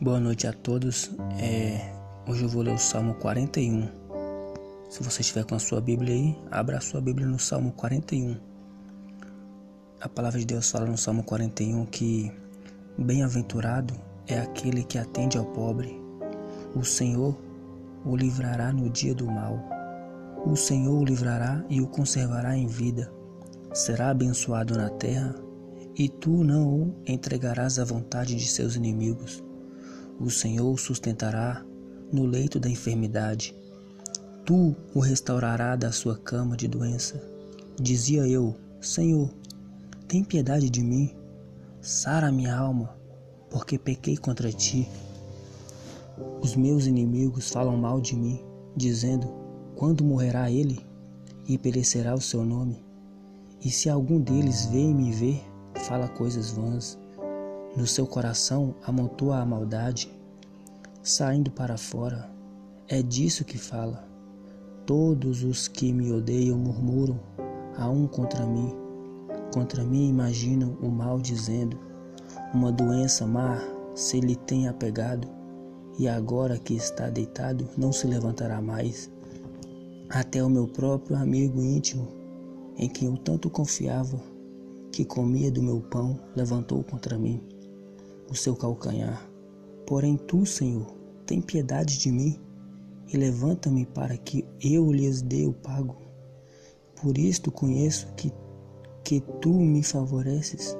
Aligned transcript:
Boa 0.00 0.20
noite 0.20 0.46
a 0.46 0.52
todos. 0.52 1.10
É, 1.40 1.90
hoje 2.28 2.42
eu 2.42 2.48
vou 2.48 2.62
ler 2.62 2.74
o 2.74 2.78
Salmo 2.78 3.14
41. 3.14 3.88
Se 4.90 5.02
você 5.02 5.22
estiver 5.22 5.44
com 5.44 5.54
a 5.54 5.58
sua 5.58 5.80
Bíblia 5.80 6.14
aí, 6.14 6.38
abra 6.50 6.76
a 6.76 6.80
sua 6.80 7.00
Bíblia 7.00 7.26
no 7.26 7.38
Salmo 7.38 7.72
41. 7.72 8.36
A 10.02 10.08
palavra 10.08 10.38
de 10.38 10.44
Deus 10.44 10.70
fala 10.70 10.84
no 10.84 10.98
Salmo 10.98 11.22
41 11.22 11.86
que 11.86 12.30
bem-aventurado 12.98 13.94
é 14.26 14.38
aquele 14.38 14.84
que 14.84 14.98
atende 14.98 15.38
ao 15.38 15.46
pobre. 15.46 15.98
O 16.74 16.84
Senhor 16.84 17.34
o 18.04 18.14
livrará 18.14 18.70
no 18.70 18.90
dia 18.90 19.14
do 19.14 19.26
mal. 19.26 19.77
O 20.48 20.56
Senhor 20.56 20.98
o 20.98 21.04
livrará 21.04 21.62
e 21.68 21.78
o 21.82 21.86
conservará 21.86 22.56
em 22.56 22.66
vida. 22.66 23.12
Será 23.74 24.08
abençoado 24.08 24.74
na 24.74 24.88
terra 24.88 25.34
e 25.94 26.08
tu 26.08 26.42
não 26.42 26.74
o 26.74 26.94
entregarás 27.06 27.78
à 27.78 27.84
vontade 27.84 28.34
de 28.34 28.46
seus 28.46 28.74
inimigos. 28.74 29.44
O 30.18 30.30
Senhor 30.30 30.72
o 30.72 30.78
sustentará 30.78 31.62
no 32.10 32.24
leito 32.24 32.58
da 32.58 32.66
enfermidade. 32.66 33.54
Tu 34.46 34.74
o 34.94 35.00
restaurará 35.00 35.76
da 35.76 35.92
sua 35.92 36.16
cama 36.16 36.56
de 36.56 36.66
doença. 36.66 37.22
Dizia 37.78 38.26
eu: 38.26 38.56
Senhor, 38.80 39.28
tem 40.06 40.24
piedade 40.24 40.70
de 40.70 40.82
mim. 40.82 41.14
Sara 41.82 42.32
minha 42.32 42.56
alma, 42.56 42.96
porque 43.50 43.78
pequei 43.78 44.16
contra 44.16 44.50
ti. 44.50 44.88
Os 46.40 46.56
meus 46.56 46.86
inimigos 46.86 47.50
falam 47.50 47.76
mal 47.76 48.00
de 48.00 48.16
mim, 48.16 48.42
dizendo: 48.74 49.47
Quando 49.78 50.02
morrerá 50.02 50.50
ele 50.50 50.84
e 51.46 51.56
perecerá 51.56 52.12
o 52.12 52.20
seu 52.20 52.44
nome? 52.44 52.84
E 53.64 53.70
se 53.70 53.88
algum 53.88 54.18
deles 54.20 54.66
vem 54.66 54.92
me 54.92 55.12
ver, 55.12 55.40
fala 55.86 56.08
coisas 56.08 56.50
vãs. 56.50 56.98
No 57.76 57.86
seu 57.86 58.04
coração 58.04 58.74
amontoa 58.84 59.38
a 59.38 59.46
maldade, 59.46 60.12
saindo 61.00 61.52
para 61.52 61.78
fora. 61.78 62.28
É 62.88 63.00
disso 63.00 63.44
que 63.44 63.56
fala. 63.56 64.04
Todos 64.84 65.44
os 65.44 65.68
que 65.68 65.92
me 65.92 66.10
odeiam 66.10 66.58
murmuram 66.58 67.20
a 67.76 67.88
um 67.88 68.08
contra 68.08 68.44
mim. 68.44 68.74
Contra 69.54 69.84
mim 69.84 70.08
imaginam 70.08 70.76
o 70.82 70.88
mal, 70.88 71.20
dizendo: 71.20 71.78
Uma 72.52 72.72
doença 72.72 73.28
má 73.28 73.60
se 73.94 74.18
lhe 74.18 74.34
tem 74.34 74.66
apegado, 74.66 75.28
e 76.00 76.08
agora 76.08 76.58
que 76.58 76.74
está 76.74 77.08
deitado, 77.08 77.68
não 77.76 77.92
se 77.92 78.08
levantará 78.08 78.60
mais. 78.60 79.08
Até 80.10 80.42
o 80.42 80.48
meu 80.48 80.66
próprio 80.66 81.18
amigo 81.18 81.60
íntimo, 81.62 82.08
em 82.78 82.88
quem 82.88 83.08
eu 83.08 83.16
tanto 83.18 83.50
confiava, 83.50 84.18
que 84.90 85.04
comia 85.04 85.50
do 85.50 85.62
meu 85.62 85.82
pão, 85.82 86.18
levantou 86.34 86.82
contra 86.82 87.18
mim 87.18 87.42
o 88.30 88.34
seu 88.34 88.56
calcanhar. 88.56 89.28
Porém, 89.86 90.16
tu, 90.16 90.46
Senhor, 90.46 90.86
tem 91.26 91.42
piedade 91.42 91.98
de 91.98 92.10
mim 92.10 92.40
e 93.12 93.18
levanta-me 93.18 93.84
para 93.84 94.16
que 94.16 94.46
eu 94.62 94.90
lhes 94.90 95.20
dê 95.20 95.44
o 95.44 95.52
pago. 95.52 95.96
Por 97.02 97.18
isto 97.18 97.52
conheço 97.52 98.08
que, 98.16 98.32
que 99.04 99.20
tu 99.42 99.52
me 99.52 99.82
favoreces, 99.82 100.74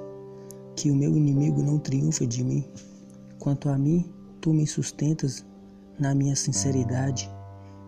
que 0.75 0.91
o 0.91 0.97
meu 0.97 1.15
inimigo 1.15 1.63
não 1.63 1.79
triunfa 1.79 2.27
de 2.27 2.43
mim. 2.43 2.65
Quanto 3.39 3.69
a 3.69 3.77
mim, 3.77 4.11
tu 4.41 4.55
me 4.55 4.67
sustentas 4.67 5.45
na 5.99 6.15
minha 6.15 6.35
sinceridade 6.35 7.31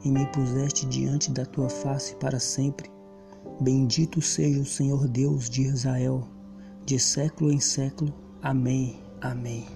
e 0.04 0.10
me 0.10 0.26
puseste 0.26 0.86
diante 0.86 1.30
da 1.30 1.44
tua 1.44 1.68
face 1.68 2.14
para 2.16 2.38
sempre. 2.38 2.90
Bendito 3.60 4.20
seja 4.20 4.60
o 4.60 4.64
Senhor 4.64 5.06
Deus 5.08 5.50
de 5.50 5.62
Israel, 5.62 6.26
de 6.84 6.98
século 6.98 7.52
em 7.52 7.60
século. 7.60 8.12
Amém. 8.42 9.00
Amém. 9.20 9.66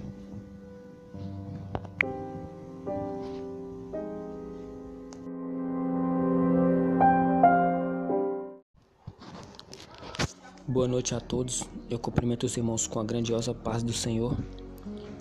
Boa 10.66 10.88
noite 10.88 11.14
a 11.14 11.20
todos. 11.20 11.62
Eu 11.88 11.98
cumprimento 11.98 12.46
os 12.46 12.56
irmãos 12.56 12.86
com 12.86 12.98
a 12.98 13.04
grandiosa 13.04 13.54
paz 13.54 13.82
do 13.82 13.92
Senhor. 13.92 14.36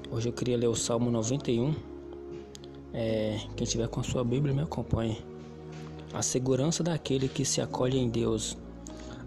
Hoje 0.09 0.29
eu 0.29 0.33
queria 0.33 0.57
ler 0.57 0.67
o 0.67 0.75
Salmo 0.75 1.11
91. 1.11 1.92
É, 2.93 3.39
quem 3.55 3.65
tiver 3.65 3.87
com 3.87 3.99
a 3.99 4.03
sua 4.03 4.23
Bíblia 4.23 4.53
me 4.53 4.61
acompanhe. 4.61 5.17
A 6.13 6.21
segurança 6.21 6.83
daquele 6.83 7.27
que 7.27 7.43
se 7.43 7.59
acolhe 7.59 7.97
em 7.97 8.09
Deus 8.09 8.55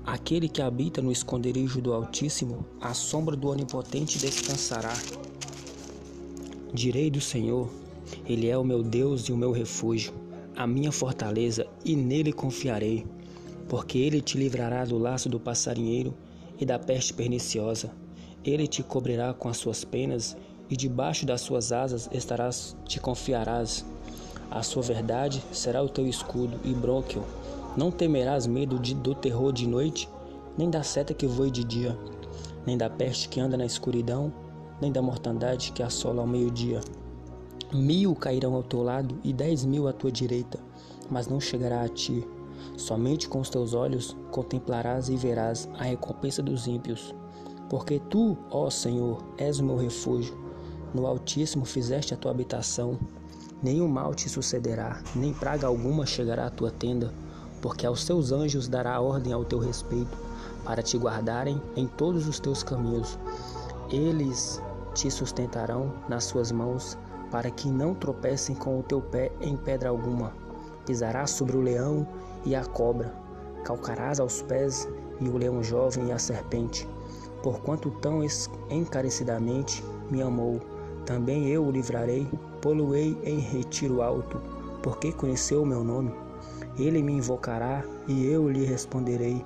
Aquele 0.07 0.49
que 0.49 0.63
habita 0.63 1.03
no 1.03 1.11
esconderijo 1.11 1.81
do 1.81 1.93
Altíssimo, 1.93 2.65
à 2.81 2.95
sombra 2.95 3.35
do 3.35 3.49
Onipotente 3.49 4.21
descansará. 4.21 4.93
Direi 6.73 7.11
do 7.11 7.21
Senhor, 7.21 7.69
Ele 8.25 8.47
é 8.47 8.57
o 8.57 8.63
meu 8.63 8.85
Deus 8.85 9.23
e 9.23 9.33
o 9.33 9.37
meu 9.37 9.51
refúgio, 9.51 10.15
a 10.55 10.65
minha 10.65 10.93
fortaleza, 10.93 11.67
e 11.85 11.97
nele 11.97 12.33
confiarei, 12.33 13.05
porque 13.69 13.99
Ele 13.99 14.21
te 14.21 14.39
livrará 14.39 14.85
do 14.85 14.97
laço 14.97 15.29
do 15.29 15.41
passarinheiro 15.41 16.15
e 16.57 16.65
da 16.65 16.79
peste 16.79 17.13
perniciosa. 17.13 17.91
Ele 18.45 18.69
te 18.69 18.85
cobrirá 18.85 19.35
com 19.35 19.49
as 19.49 19.57
suas 19.57 19.85
penas, 19.85 20.37
e 20.71 20.77
debaixo 20.77 21.25
das 21.25 21.41
suas 21.41 21.73
asas 21.73 22.09
estarás, 22.13 22.77
te 22.85 23.01
confiarás. 23.01 23.85
A 24.51 24.63
sua 24.63 24.83
verdade 24.83 25.43
será 25.53 25.83
o 25.83 25.89
teu 25.89 26.07
escudo 26.07 26.59
e 26.65 26.73
brôquel. 26.73 27.25
Não 27.77 27.91
temerás 27.91 28.47
medo 28.47 28.79
de, 28.79 28.95
do 28.95 29.15
terror 29.15 29.53
de 29.53 29.67
noite, 29.67 30.09
nem 30.57 30.71
da 30.71 30.83
seta 30.83 31.13
que 31.13 31.27
voe 31.27 31.51
de 31.51 31.65
dia, 31.65 31.97
nem 32.65 32.77
da 32.77 32.89
peste 32.89 33.29
que 33.29 33.41
anda 33.41 33.57
na 33.57 33.67
escuridão, 33.67 34.33
nem 34.81 34.91
da 34.91 35.03
mortandade 35.03 35.73
que 35.73 35.83
assola 35.83 36.23
ao 36.23 36.27
meio-dia. 36.27 36.81
Mil 37.73 38.15
cairão 38.15 38.55
ao 38.55 38.63
teu 38.63 38.83
lado 38.83 39.19
e 39.25 39.33
dez 39.33 39.65
mil 39.65 39.89
à 39.89 39.93
tua 39.93 40.11
direita, 40.11 40.59
mas 41.11 41.27
não 41.27 41.41
chegará 41.41 41.83
a 41.83 41.89
ti. 41.89 42.27
Somente 42.77 43.29
com 43.29 43.41
os 43.41 43.51
teus 43.51 43.75
olhos 43.75 44.17
contemplarás 44.31 45.09
e 45.09 45.17
verás 45.17 45.69
a 45.79 45.85
recompensa 45.85 46.43
dos 46.43 46.67
ímpios. 46.67 47.15
Porque 47.69 47.99
tu, 47.99 48.37
ó 48.51 48.71
Senhor, 48.71 49.25
és 49.37 49.59
o 49.59 49.65
meu 49.65 49.77
refúgio. 49.77 50.46
No 50.97 51.07
Altíssimo 51.07 51.67
fizeste 51.67 52.15
a 52.15 52.17
tua 52.17 52.31
habitação. 52.31 52.99
Nenhum 53.63 53.87
mal 53.87 54.15
te 54.15 54.31
sucederá, 54.31 55.03
nem 55.15 55.35
praga 55.35 55.67
alguma 55.67 56.07
chegará 56.07 56.47
à 56.47 56.51
tua 56.51 56.71
tenda 56.71 57.13
porque 57.61 57.85
aos 57.85 58.05
teus 58.05 58.31
anjos 58.33 58.69
dará 58.69 59.01
ordem 59.01 59.33
ao 59.33 59.45
teu 59.45 59.59
respeito, 59.59 60.17
para 60.65 60.83
te 60.83 60.97
guardarem 60.97 61.61
em 61.75 61.87
todos 61.87 62.29
os 62.29 62.39
teus 62.39 62.63
caminhos. 62.63 63.19
Eles 63.91 64.63
te 64.95 65.11
sustentarão 65.11 65.93
nas 66.09 66.25
suas 66.25 66.53
mãos, 66.53 66.97
para 67.29 67.51
que 67.51 67.69
não 67.69 67.93
tropecem 67.93 68.55
com 68.55 68.79
o 68.79 68.83
teu 68.83 69.01
pé 69.01 69.33
em 69.41 69.57
pedra 69.57 69.89
alguma. 69.89 70.33
Pisarás 70.85 71.31
sobre 71.31 71.57
o 71.57 71.61
leão 71.61 72.07
e 72.45 72.55
a 72.55 72.65
cobra, 72.65 73.13
calcarás 73.65 74.21
aos 74.21 74.43
pés 74.43 74.89
e 75.21 75.29
o 75.29 75.37
leão 75.37 75.61
jovem 75.61 76.07
e 76.09 76.13
a 76.13 76.19
serpente. 76.19 76.89
Porquanto 77.43 77.91
tão 78.01 78.21
encarecidamente 78.71 79.85
me 80.09 80.23
amou, 80.23 80.61
também 81.07 81.49
eu 81.49 81.65
o 81.65 81.71
livrarei, 81.71 82.27
poluei 82.61 83.17
em 83.25 83.39
retiro 83.39 84.03
alto, 84.03 84.39
porque 84.83 85.13
conheceu 85.13 85.63
o 85.63 85.67
meu 85.67 85.83
nome. 85.83 86.13
Ele 86.79 87.03
me 87.03 87.13
invocará 87.13 87.85
e 88.07 88.27
eu 88.27 88.51
lhe 88.51 88.65
responderei. 88.65 89.43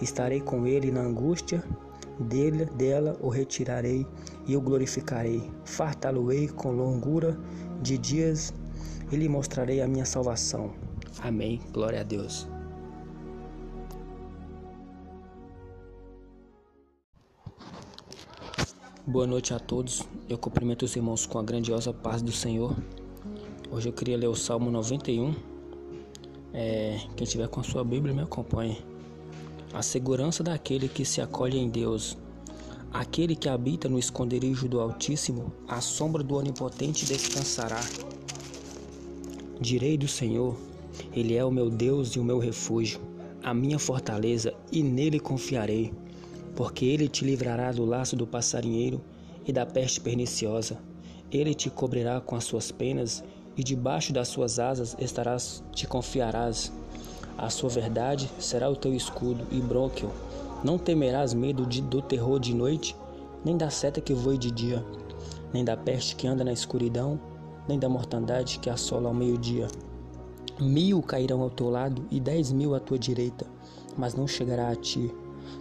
Estarei 0.00 0.40
com 0.40 0.66
ele 0.66 0.90
na 0.90 1.02
angústia, 1.02 1.62
dele, 2.18 2.64
dela 2.64 3.16
o 3.20 3.28
retirarei 3.28 4.06
e 4.46 4.56
o 4.56 4.60
glorificarei. 4.60 5.48
Fartá-lo-ei 5.64 6.48
com 6.48 6.72
longura 6.72 7.38
de 7.80 7.96
dias 7.98 8.52
e 9.10 9.16
lhe 9.16 9.28
mostrarei 9.28 9.80
a 9.80 9.86
minha 9.86 10.04
salvação. 10.04 10.72
Amém. 11.22 11.60
Glória 11.72 12.00
a 12.00 12.04
Deus. 12.04 12.51
Boa 19.06 19.26
noite 19.26 19.52
a 19.52 19.58
todos. 19.58 20.02
Eu 20.28 20.38
cumprimento 20.38 20.84
os 20.84 20.94
irmãos 20.94 21.26
com 21.26 21.38
a 21.38 21.42
grandiosa 21.42 21.92
paz 21.92 22.22
do 22.22 22.30
Senhor. 22.30 22.76
Hoje 23.70 23.88
eu 23.88 23.92
queria 23.92 24.16
ler 24.16 24.28
o 24.28 24.34
Salmo 24.34 24.70
91 24.70 25.34
é, 26.54 27.00
quem 27.16 27.26
tiver 27.26 27.48
com 27.48 27.60
a 27.60 27.62
sua 27.62 27.82
Bíblia, 27.82 28.14
me 28.14 28.20
acompanhe. 28.20 28.78
A 29.72 29.82
segurança 29.82 30.44
daquele 30.44 30.86
que 30.86 31.04
se 31.04 31.20
acolhe 31.20 31.58
em 31.58 31.68
Deus. 31.68 32.16
Aquele 32.92 33.34
que 33.34 33.48
habita 33.48 33.88
no 33.88 33.98
esconderijo 33.98 34.68
do 34.68 34.78
Altíssimo, 34.78 35.50
à 35.66 35.80
sombra 35.80 36.22
do 36.22 36.36
Onipotente 36.36 37.06
descansará. 37.06 37.80
Direi 39.58 39.96
do 39.96 40.06
Senhor, 40.06 40.56
Ele 41.12 41.34
é 41.34 41.44
o 41.44 41.50
meu 41.50 41.70
Deus 41.70 42.10
e 42.10 42.20
o 42.20 42.24
meu 42.24 42.38
refúgio, 42.38 43.00
a 43.42 43.54
minha 43.54 43.78
fortaleza, 43.78 44.52
e 44.70 44.82
nele 44.82 45.18
confiarei. 45.18 45.92
Porque 46.54 46.84
ele 46.84 47.08
te 47.08 47.24
livrará 47.24 47.72
do 47.72 47.84
laço 47.84 48.16
do 48.16 48.26
passarinheiro 48.26 49.00
e 49.46 49.52
da 49.52 49.64
peste 49.64 50.00
perniciosa. 50.00 50.78
Ele 51.30 51.54
te 51.54 51.70
cobrirá 51.70 52.20
com 52.20 52.36
as 52.36 52.44
suas 52.44 52.70
penas 52.70 53.24
e 53.56 53.64
debaixo 53.64 54.12
das 54.12 54.28
suas 54.28 54.58
asas 54.58 54.96
estarás, 54.98 55.62
te 55.72 55.86
confiarás. 55.86 56.72
A 57.38 57.48
sua 57.48 57.70
verdade 57.70 58.30
será 58.38 58.68
o 58.68 58.76
teu 58.76 58.94
escudo 58.94 59.46
e 59.50 59.60
bronquio. 59.60 60.10
Não 60.62 60.78
temerás 60.78 61.34
medo 61.34 61.66
de, 61.66 61.80
do 61.80 62.00
terror 62.00 62.38
de 62.38 62.54
noite, 62.54 62.94
nem 63.44 63.56
da 63.56 63.70
seta 63.70 64.00
que 64.00 64.14
voe 64.14 64.38
de 64.38 64.50
dia, 64.50 64.84
nem 65.52 65.64
da 65.64 65.76
peste 65.76 66.14
que 66.14 66.26
anda 66.26 66.44
na 66.44 66.52
escuridão, 66.52 67.18
nem 67.68 67.78
da 67.78 67.88
mortandade 67.88 68.58
que 68.58 68.70
assola 68.70 69.08
ao 69.08 69.14
meio-dia. 69.14 69.68
Mil 70.60 71.02
cairão 71.02 71.40
ao 71.40 71.50
teu 71.50 71.68
lado 71.68 72.04
e 72.10 72.20
dez 72.20 72.52
mil 72.52 72.74
à 72.74 72.80
tua 72.80 72.98
direita, 72.98 73.46
mas 73.96 74.14
não 74.14 74.26
chegará 74.28 74.68
a 74.68 74.76
ti. 74.76 75.12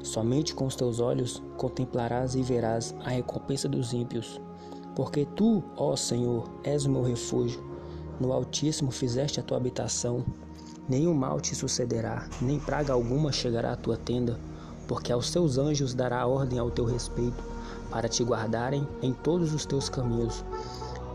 Somente 0.04 0.56
com 0.56 0.66
os 0.66 0.76
teus 0.76 1.00
olhos 1.00 1.42
contemplarás 1.58 2.36
e 2.36 2.42
verás 2.42 2.96
a 3.04 3.10
recompensa 3.10 3.68
dos 3.68 3.94
ímpios. 3.94 4.42
Porque 4.96 5.26
tu, 5.26 5.64
ó 5.78 5.96
Senhor, 5.96 6.50
és 6.64 6.86
o 6.86 6.90
meu 6.90 7.04
refúgio. 7.04 7.64
No 8.20 8.34
Altíssimo 8.34 8.92
fizeste 8.92 9.40
a 9.40 9.44
tua 9.44 9.58
habitação. 9.58 10.24
Nenhum 10.88 11.14
mal 11.14 11.40
te 11.40 11.56
sucederá, 11.56 12.28
nem 12.42 12.60
praga 12.60 12.94
alguma 12.94 13.32
chegará 13.32 13.74
à 13.74 13.76
tua 13.76 13.96
tenda, 13.96 14.40
porque 14.88 15.12
aos 15.12 15.32
teus 15.32 15.58
anjos 15.58 15.94
dará 15.94 16.26
ordem 16.28 16.60
ao 16.60 16.70
teu 16.70 16.86
respeito, 16.86 17.44
para 17.90 18.10
te 18.10 18.24
guardarem 18.24 18.88
em 19.02 19.14
todos 19.14 19.54
os 19.54 19.66
teus 19.66 19.88
caminhos. 19.88 20.44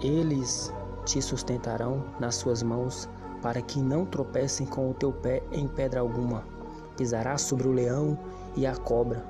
Eles 0.00 0.72
te 1.04 1.20
sustentarão 1.20 2.04
nas 2.18 2.36
suas 2.36 2.62
mãos, 2.62 3.08
para 3.42 3.60
que 3.60 3.80
não 3.80 4.06
tropecem 4.06 4.66
com 4.66 4.90
o 4.90 4.94
teu 4.94 5.12
pé 5.12 5.42
em 5.52 5.68
pedra 5.68 6.00
alguma. 6.00 6.55
Pisarás 6.96 7.42
sobre 7.42 7.68
o 7.68 7.72
leão 7.72 8.18
e 8.56 8.66
a 8.66 8.74
cobra, 8.74 9.24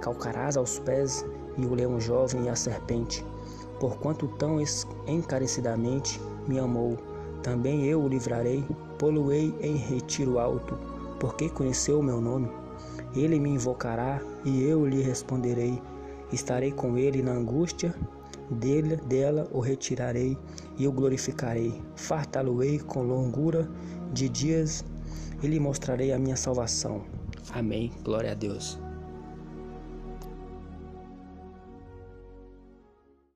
calcarás 0.00 0.56
aos 0.56 0.78
pés 0.78 1.24
e 1.56 1.64
o 1.64 1.74
leão 1.74 2.00
jovem 2.00 2.44
e 2.44 2.48
a 2.48 2.56
serpente. 2.56 3.24
Porquanto 3.78 4.28
tão 4.38 4.58
encarecidamente 5.06 6.20
me 6.46 6.58
amou, 6.58 6.96
também 7.42 7.84
eu 7.86 8.00
o 8.00 8.08
livrarei, 8.08 8.64
poluei 8.98 9.54
em 9.60 9.76
retiro 9.76 10.38
alto, 10.38 10.78
porque 11.18 11.48
conheceu 11.48 11.98
o 11.98 12.02
meu 12.02 12.20
nome. 12.20 12.48
Ele 13.14 13.38
me 13.38 13.50
invocará 13.50 14.20
e 14.44 14.62
eu 14.62 14.86
lhe 14.86 15.02
responderei. 15.02 15.80
Estarei 16.32 16.72
com 16.72 16.96
ele 16.96 17.22
na 17.22 17.32
angústia, 17.32 17.94
dele, 18.50 18.96
dela 18.96 19.48
o 19.52 19.60
retirarei 19.60 20.38
e 20.78 20.86
o 20.86 20.92
glorificarei. 20.92 21.82
Fartá-lo-ei 21.96 22.78
com 22.78 23.02
longura 23.02 23.68
de 24.12 24.28
dias 24.28 24.84
e 25.42 25.46
lhe 25.46 25.58
mostrarei 25.58 26.12
a 26.12 26.18
minha 26.18 26.36
salvação. 26.36 27.02
Amém. 27.52 27.90
Glória 28.04 28.32
a 28.32 28.34
Deus. 28.34 28.78